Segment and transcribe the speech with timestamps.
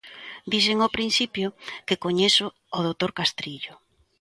[0.51, 1.47] Dixen ao principio
[1.87, 2.45] que coñezo
[2.77, 3.73] o doutor Castrillo.